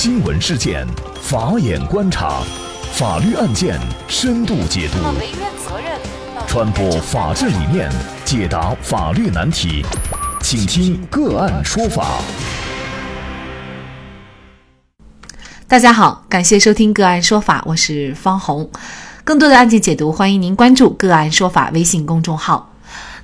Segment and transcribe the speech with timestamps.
[0.00, 0.86] 新闻事件，
[1.20, 2.40] 法眼观察，
[2.92, 3.76] 法律案件
[4.06, 4.98] 深度解读，
[6.46, 7.90] 传播法治理念，
[8.24, 9.84] 解答法律难题，
[10.40, 12.20] 请听个案说法。
[15.66, 18.70] 大家好，感谢收听个案说法，我是方红。
[19.24, 22.72] 更多的案件解读，欢迎您关注个案说法微信公众号。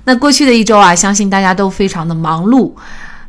[0.03, 2.73] 那过去的一周啊，相信大家都非常的忙碌。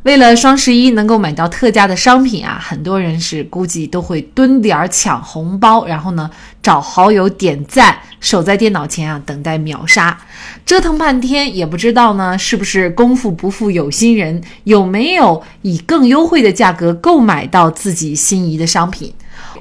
[0.07, 6.31] 为了双十一能够买到特价的商品啊，很多人是估计都会蹲点儿抢红包，然后呢
[6.63, 10.17] 找好友点赞，守在电脑前啊等待秒杀，
[10.65, 19.13] 折腾半天也不知道呢是不是功夫不负有心人，有没有以更优惠的价格购买到自己心仪的商品？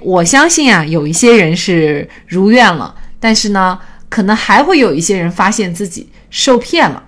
[0.04, 7.02] 我相信啊，有一些人是如愿了，但是呢，可能还会有一些人发现自己受骗了，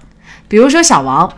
[0.47, 1.31] 比如说小王。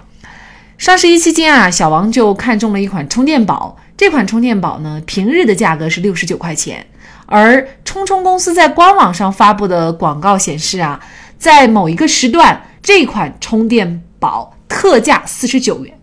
[0.79, 3.77] 双十一期间啊，小王就看中了一款充电宝。
[3.97, 6.87] 这款充电宝呢，平日的价格是六十九块钱，
[7.25, 10.97] 而冲冲公司在官网上发布的广告显示啊，
[11.37, 15.93] 在某一个时段，这款充电宝特价四十九元。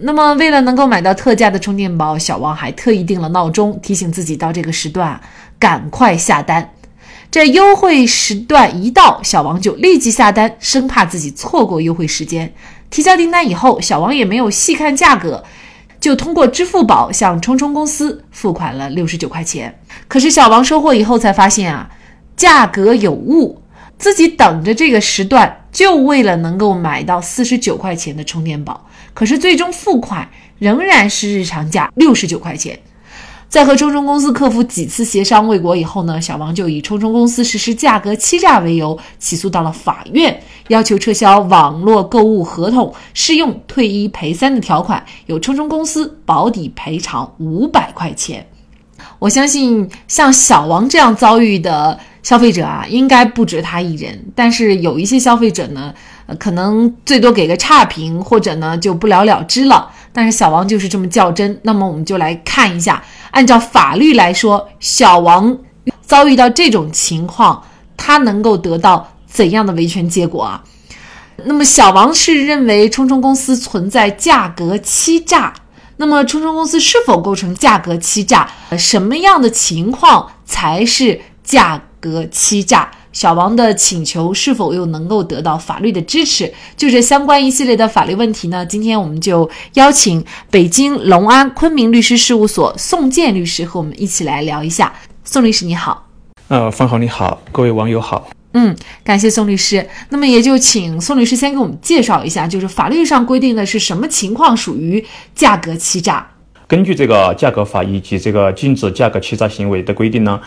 [0.00, 5.18] 那么，为了能够买到特价的充电宝，小王还特意定了闹钟，提醒自己到这个时段
[5.58, 6.74] 赶快下单。
[7.30, 12.52] 这优惠时段一到，小王就立即下单，生怕自己错过优惠时间。
[12.90, 15.44] 提交订单以后，小王也没有细看价格，
[16.00, 19.78] 就通过支付宝向冲冲公司付款了六十九块钱。
[20.06, 21.90] 可是小王收货以后才发现啊，
[22.36, 23.62] 价格有误，
[23.98, 30.28] 自己等着这个时段就为了能够买到四十九块钱的充电宝，可是最终付款
[30.58, 32.78] 仍然是日常价六十九块钱。
[33.48, 48.46] 在和冲冲公司客服几次协商未果以后呢，小王就以冲冲公司实施价格欺诈为由起诉到了法院，要求撤销网络购物合同，适用退一赔三的条款，由冲冲公司保底赔偿五百块钱。
[49.18, 54.26] 我相信像小王这样遭遇的消费者啊，应该不止他一人。
[54.34, 55.94] 但是有一些消费者呢，
[56.38, 59.90] 可能最多给个差评，或者呢就不了了之了。
[60.12, 61.60] 但是小王就是这么较真。
[61.62, 63.02] 那么我们就来看一下。
[63.30, 65.58] 按照法律来说，小王
[66.00, 67.62] 遭遇到这种情况，
[67.96, 70.64] 他能够得到怎样的维权结果啊？
[71.44, 75.54] 那么小王是认为冲冲公司存在价格欺诈。
[75.98, 78.48] 那么冲冲公司是否构成价格欺诈？
[78.76, 82.90] 什么样的情况才是价格欺诈？
[83.18, 86.54] 小王的请求是否又能够得到法律的支持？
[86.76, 88.64] 就这相关一系列的法律问题呢？
[88.64, 94.94] 今天我们就邀请北京隆安昆明律师事务所宋建律师和我们一起来聊一下。
[95.24, 96.06] 宋律师你好，
[96.46, 98.28] 呃，方豪你好，各位网友好。
[98.52, 99.84] 嗯，感谢宋律师。
[100.10, 105.04] 那么也就请宋律师先给我们介绍一下，就是法律上规定的是什么情况属于
[105.34, 106.24] 价格欺诈？
[106.68, 110.40] 根据这个价格法以及这个禁止价格欺诈行为的规定呢？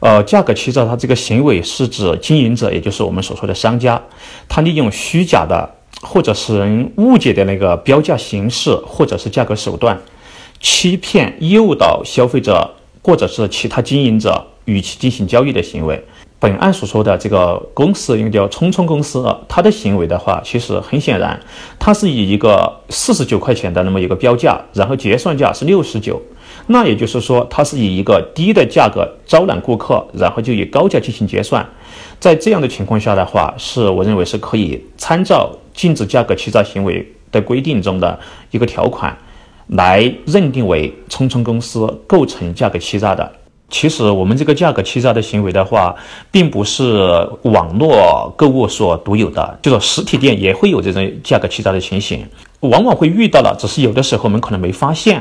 [0.00, 4.00] 呃，价格欺诈，它这个行为是指经营者，也就是我们所说的商家，
[4.48, 5.68] 他利用虚假的
[6.00, 10.00] 或者使人误解的那个标价形式或者是价格手段，
[10.58, 12.70] 欺骗、诱导消费者
[13.02, 16.02] 或者是其他经营者与其进行交易的行为。
[16.38, 21.38] 本案所说的这个公司，应该叫聪聪公司，它的行为的话，其实很显然，
[21.78, 26.18] 它是以一个四十九块钱的那么一个标价，然后结算价是六十九。
[26.72, 31.68] 那也就是说，它是以一个低的价格招揽顾客，然后就以高价进行结算。
[32.20, 38.16] 在这样的情况下的话，是我认为是可以参照禁止价格欺诈行为的规定中的
[38.52, 39.16] 一个条款，
[39.66, 43.28] 来认定为冲冲公司构成价格欺诈的。
[43.68, 45.92] 其实我们这个价格欺诈的行为的话，
[46.30, 52.24] 并不是网络购物所独有的，就说实体店也会有这种价格欺诈的情形，
[52.60, 55.20] 往往会遇到了，只是有的时候我们可能没发现。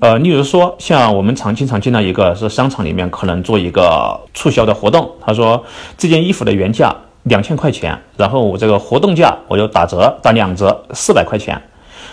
[0.00, 5.62] 呃，例如说，像我们常经常见到一个是商场里面可能做一个促销的活动，他说
[5.96, 6.94] 这件衣服的原价
[7.24, 11.60] 两千块钱，然后我这个活动价我就打折打两折四百块钱，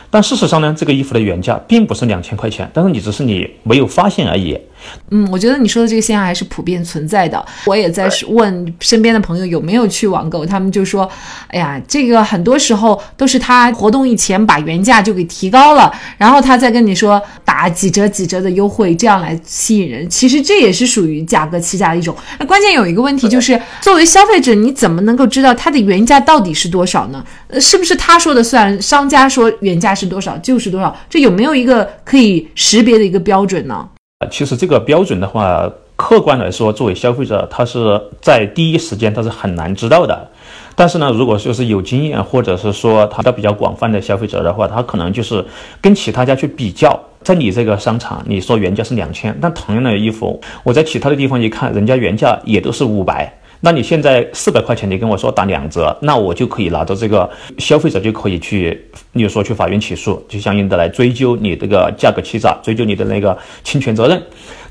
[0.09, 4.59] 但事实上呢，这个衣服的原价并不是两千块钱，但是你只是你没有发现而已。
[5.11, 7.43] 嗯，我觉得你说的这个现象还是普遍存在的。
[7.65, 11.09] 我也在问身边的朋友有没有去网购，他们就说
[11.49, 20.09] ：“哎呀，这个很多时候都是他活动以前把原价就给提高了，然后他再跟你说打几折几折的优惠，这样来吸引人。
[20.09, 22.15] 其实这也是属于价格欺诈的一种。
[22.39, 27.23] 那关键有一个问题就是，作为消费者，你怎么能够知道它的原价到底是多少呢？
[27.47, 28.79] 呃，是不是他说的算？
[28.81, 30.95] 商家说原价是多少就是多少？
[31.09, 33.87] 这有没有一个可以识别的一个标准呢？”
[34.29, 40.27] 其实这个标准的话，客观来说，作为消费者，他是在第一时间他是很难知道的。
[40.75, 45.45] 但是呢，如果说是有经验，或者是说他的比较广泛的消费者的话，他可能就是
[45.79, 53.38] 跟其他家去比较，在你这个商场，你说原价是两千，但同样的衣服，我在其他的地方一看，人家原价也都是五百。
[53.61, 64.21] 那你现在四百块钱，你跟我说打两折，那我就可以拿着这个消费者就可以去，比如说去法院起诉，就相应的来追究你这个价格欺诈，追究你的那个侵权责任。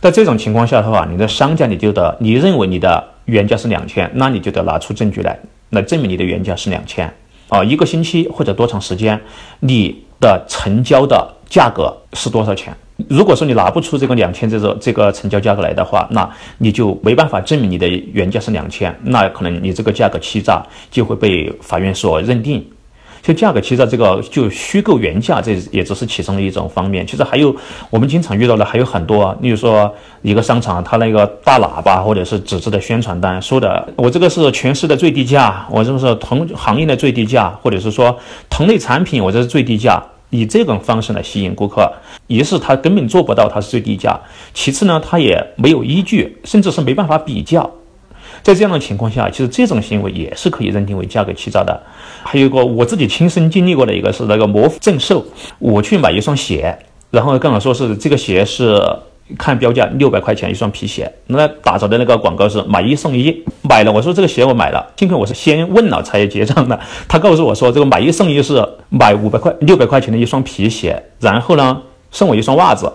[0.01, 5.39] 在这种情况下的话，你的商家你就得，你认为你的原价是两千，那你就得拿出证据来，
[5.71, 7.13] 来证明你的原价是两千。
[7.49, 9.21] 啊，一个星期或者多长时间，
[9.61, 12.75] 你的成交的价格是多少钱？
[13.07, 16.29] 如果说你拿不出这个两千这个这个成交价格来的话，那
[16.59, 20.61] 你就没办法证明你的原价是两千，那可能你这个价格欺诈
[20.91, 22.65] 就会被法院所认定。
[23.21, 27.07] 就价格欺诈这个，就虚构原价，这也只是其中的一种方面。
[27.07, 27.55] 其实还有
[27.91, 29.93] 我们经常遇到的还有很多，例如说
[30.23, 38.17] 一个商场，它那个大喇叭或者是纸质的宣传单，说的我这个是全市的最低价，我这个是同行业的最低价，或者是说
[38.49, 40.03] 同类产品我这是最低价。
[40.31, 41.93] 以这种方式来吸引顾客，
[42.27, 44.21] 一是他根本做不到它是最低价，
[44.53, 47.71] 其次呢，他也没有依据，甚至是没办法比较。
[48.43, 51.81] 在这样的情况下，其实这种行为也是可以认定为价格欺诈的。
[52.23, 55.25] 还有一个我自己亲身经历过的一个是那个魔正兽，
[55.59, 56.79] 我去买一双鞋，
[57.11, 58.83] 然后刚好说是这个鞋是。
[59.37, 63.93] 看标价六百块钱一双皮鞋，那打着的那个广告是买一送一，买了。
[63.93, 66.79] 我说这个鞋我买了，幸亏我是先问了才结账的。
[67.07, 72.91] 他告诉我说这个买一送一是买五百块六百块钱的一双皮鞋，然后呢送我一双袜子。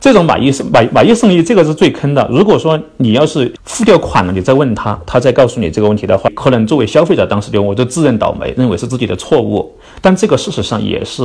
[0.00, 2.28] 这种买一送买买一送一，这个是最坑的。
[2.30, 9.78] 如果说你要是付掉款了，你再问他，他再告诉你这个问题的话，可能作为消费者当时就我就自认倒霉，认为是自己的错误。
[10.02, 11.22] 但这个事实上也是。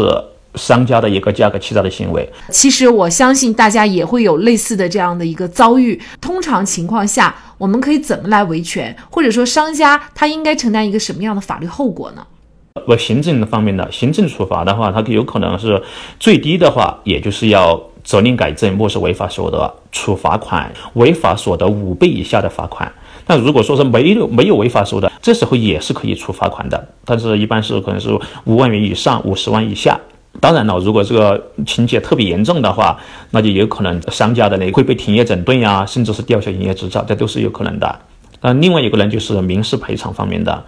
[0.56, 6.00] 商家的一个价格欺诈的行为，其实我相信大家也会有类似的这样的一个遭遇。
[6.20, 12.26] 通常情况下，我们可以怎么来维权，或者说商家他应该承担一个什么样的法律后果呢？
[12.88, 15.82] 我行政方面的行政处罚的话，它有可能是
[16.20, 22.90] 最低的话，也就是要责令改正，没收违法所得，处罚款违法所得五倍以下的罚款。
[23.28, 28.10] 那如果说是没有没有违法所得，这时候也是可以处罚款的，但是一般是可能是
[28.46, 30.00] 五万元以上，五十万以下。
[30.40, 32.98] 当然了，如果这个情节特别严重的话，
[33.32, 38.00] 那就有可能商家的那会被停业整顿呀，甚至是吊销营业执照，这都是有可能的。
[38.42, 40.64] 那另外一个呢，就是民事赔偿方面的。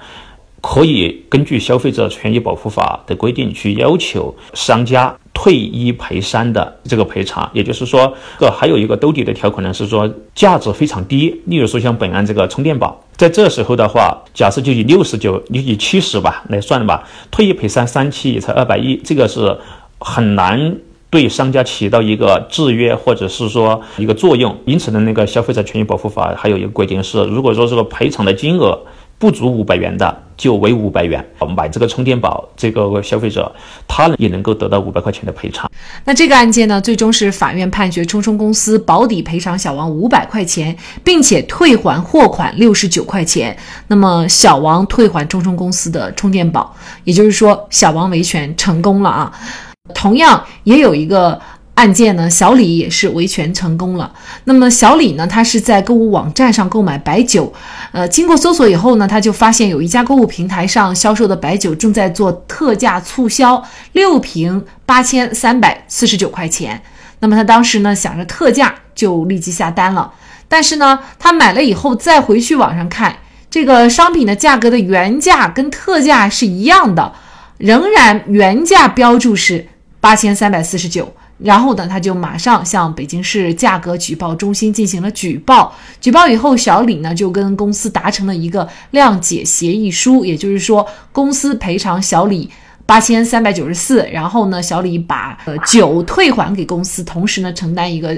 [0.62, 11.42] 可以根据消费者权益保护法的规定去要求商家退一赔三的这个赔偿，也就是说，这还有一个兜底的条款呢，是说价值非常低。
[11.46, 19.58] 例如说像本案这个充电宝，在这时候的话，假设就以六十九，就以七十吧来算吧，退一赔三，三期也才二百一，这个是
[20.00, 20.78] 很难
[21.10, 24.56] 对商家起到一个制约或者是说一个作用。
[24.66, 28.80] 因此呢，那个消费者权益保护法还有一个规定是，如果说这个赔偿的金额。
[29.22, 31.24] 不足五百元的就为五百元，
[31.56, 33.54] 买这个充电宝，这个消费者
[33.88, 35.70] 他也能够得到五百块钱的赔偿。
[36.04, 43.56] 那这个案件呢，最终是法院判决冲冲公司保底赔偿小王五百块钱，并且退还货款六十九块钱。
[43.86, 49.32] 那么小王退还冲冲公司的充电宝，也就是说小王维权成功了啊。
[49.94, 51.40] 同样也有一个。
[51.82, 54.14] 案件呢，小李也是维权成功了。
[54.44, 57.52] 那么小李呢，他是在购物网站上购买白酒，
[57.92, 63.64] 呃，经过搜索以后呢，他就发现有一家购物平台上销售的白酒正在做特价促销，
[63.94, 66.80] 六瓶八千三百四十九块钱。
[67.18, 70.14] 那么他当时呢，想着特价，就立即下单了。
[70.48, 73.18] 但是呢，他买了以后再回去网上看，
[73.50, 77.12] 这个商品的价格的原价跟特价是一样的，
[77.58, 79.68] 仍然原价标注是
[80.00, 81.12] 八千三百四十九。
[81.44, 85.76] 然后呢，他就马上向北京市价格举报中心进行了举报。
[86.00, 92.50] 举报以后，小李呢就跟公司达成了一个谅解协议书，也就是说，公司赔偿小李
[92.86, 98.16] 八千三百九十四，然后呢，小李把呃酒退还给公司，同时呢承担一个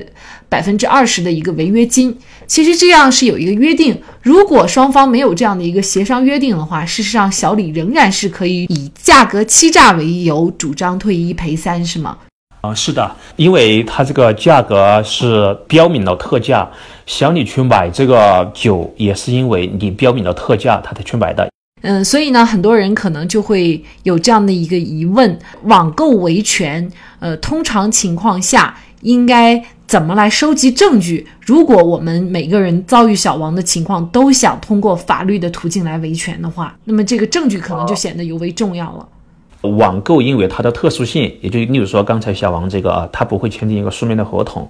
[0.49, 2.17] 百分之二十的一个违约金。
[2.45, 12.17] 其实这样是有一个约定，如果双方没有这样的一个协商约定的话，事实上小李仍然是可以以价格欺诈为由主张退一赔三，是吗？
[12.63, 16.65] 啊，是的，因为它这个价格是标明了特价，
[17.05, 21.45] 想你去买这个酒也是因为你标明了特价，他才去买的。
[21.81, 26.89] 嗯，所以呢，很多人可能就会有这样的一个疑问：网购维权，
[27.19, 31.27] 呃，通常情况下应该怎么来收集证据？
[31.41, 39.05] 如果我们每个人遭遇小王的情况，都想通过法律的途径来维权的话，那么这个证据可能就显得尤为重要了。
[39.63, 44.69] 网购因为它的特殊性，也就例如说刚才小王这个啊，他不会签订一个书面的合同，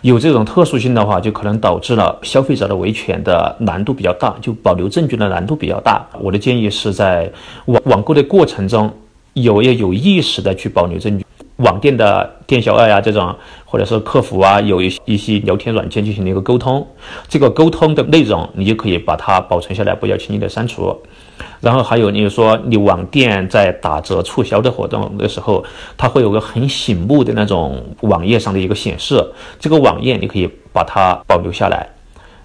[0.00, 6.04] 有这种特殊性的话，就可能导致了消费者的维权的难度比较大，就保留证据的难度比较大。
[6.20, 7.30] 我的建议是在
[7.66, 8.92] 网网购的过程中，
[9.34, 11.24] 有要有意识的去保留证据。
[11.56, 13.32] 网店的店小二呀这种，
[13.72, 16.86] 或者是客服啊，有一一些聊天软件进行了一个沟通，
[17.26, 20.94] 这个沟通的内容你就可以把它保存下来，不要轻易的删除。
[21.58, 25.64] 然后还有，你说你网店在打折促销的活动的时候，
[25.96, 29.24] 它会有个很醒目的那种网页上的一个显示，
[29.58, 31.88] 这个网页你可以把它保留下来。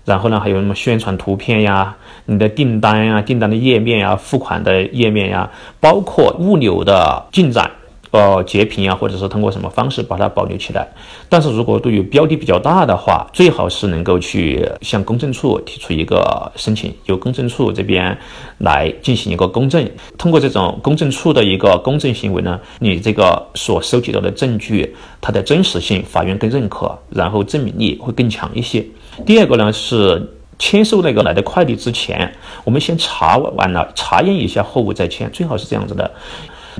[0.05, 1.93] 然后呢，还有什么宣传图片呀、
[2.27, 7.69] 你的订单呀、订单的页面呀、付款的页面呀，包括物流的进展。
[8.11, 10.87] 呃，截屏啊，或者是通过什么方式把它保留起来。
[11.27, 18.17] 但是如果对于标的比较大的话，最好是能够去向公证处提出一个申请，由公证处这边
[18.59, 19.89] 来进行一个公证。
[20.17, 28.85] 通过这种公证处的一个公证行为呢，你这个所收集到的证据，它的真实性，法院更认可，然后证明力会更强一些。
[29.25, 32.33] 第二个呢是签收那个来的快递之前，
[32.63, 36.09] 我们先查完了，查验一下货物再签，最好是这样子的。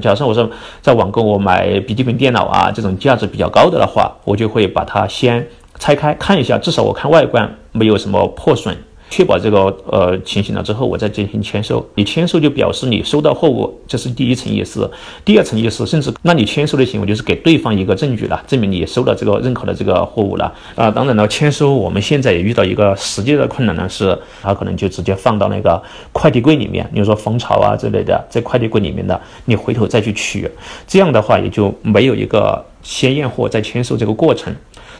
[0.01, 0.50] 假设我说
[0.82, 5.48] 在网购我买笔记本电脑啊，这种价值比较高的的话，我就会把它先
[5.80, 8.77] 拆开看一下，至少我看外观没有什么破损。
[9.10, 11.86] 确保这个呃情形了之后，我再进行签收。
[11.96, 14.90] 你签收就表示你收到货物，这是第一层意思。
[15.24, 20.92] 第二层意思，甚至那你签收的行为就是给对方一个证据了，证明你收到这个认可的这个货物了啊。
[20.92, 30.50] 当然了，签收我们现在也遇到一个实际的困难呢，是他可能就直接放到那个快递柜里面，比如说蜂巢啊之类的，在快递柜里面的，你回头再去取，
[30.86, 34.54] 这样的话也就没有一个先验货再签收这个过程。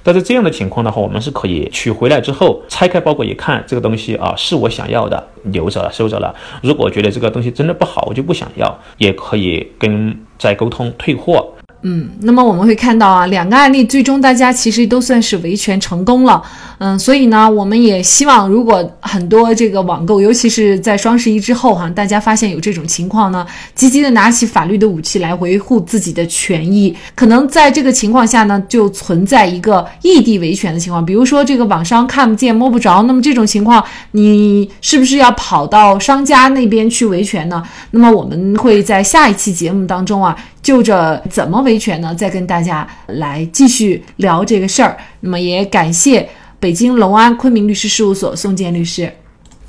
[0.08, 6.34] 但是这样的情况的话，我们是可以取回来之后拆开包裹一看，这个东西啊是我想要的，留着了收着了。
[6.64, 11.46] 如果觉得这个东西真的不好，我就不想要，也可以跟再沟通退货。
[11.84, 16.42] 嗯，那么我们会看到啊，两个案例最终大家其实都算是维权成功了。
[16.80, 26.96] 嗯，所以呢，我们也希望，如果很多这个网购，尤其是在双十一之后哈，大家发现有这种情况呢，积极的拿起法律的武器来维护自己的权益。
[27.16, 37.64] 可能在这个情况下呢，就存在一个异地维权的情况，比如说这个网商看不见摸不着，那么这种情况，你是不是要跑到商家那边去维权呢？
[37.92, 40.36] 那么我们会在下一期节目当中啊。
[40.68, 42.14] 就着怎么维权呢？
[42.14, 44.98] 再跟大家来继续聊这个事儿。
[45.22, 46.28] 那么也感谢
[46.60, 49.10] 北京龙安昆明律师事务所宋建律师。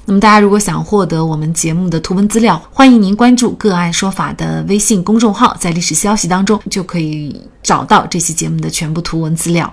[0.07, 9.73] 那么大家如果想获得我们节目的图文资料，欢迎您关注“个案说法”的微信公众号，在历史消息当中就可以找到这期节目的全部图文资料。